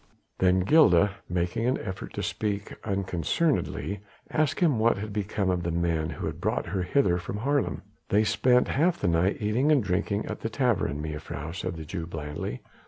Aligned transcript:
Then 0.39 0.61
Gilda 0.61 1.17
making 1.29 1.67
an 1.67 1.77
effort 1.79 2.13
to 2.15 2.23
speak 2.23 2.73
unconcernedly 2.83 3.99
asked 4.31 4.59
him 4.59 4.79
what 4.79 4.97
had 4.97 5.13
become 5.13 5.51
of 5.51 5.61
the 5.61 5.69
men 5.69 6.09
who 6.09 6.25
had 6.25 6.41
brought 6.41 6.65
her 6.69 6.81
hither 6.81 7.19
from 7.19 7.37
Haarlem. 7.41 7.83
"They 8.09 8.23
spent 8.23 8.69
half 8.69 8.99
the 8.99 9.07
night 9.07 9.37
eating 9.39 9.71
and 9.71 9.83
drinking 9.83 10.25
at 10.25 10.39
the 10.39 10.49
tavern, 10.49 11.03
mejuffrouw," 11.03 11.53
said 11.53 11.75
the 11.75 11.85
Jew 11.85 12.07
blandly. 12.07 12.63